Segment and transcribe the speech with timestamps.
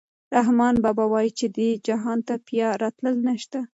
[0.35, 3.59] رحمان بابا وايي چې دې جهان ته بیا راتلل نشته.